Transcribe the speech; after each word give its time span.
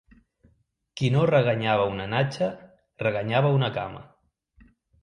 Qui 1.01 1.11
no 1.17 1.27
reganyava 1.31 1.85
una 1.91 2.09
natja 2.15 2.49
reganyava 3.07 3.57
una 3.61 3.73
cama. 3.79 4.05